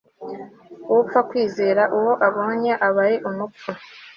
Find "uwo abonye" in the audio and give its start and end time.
1.97-2.71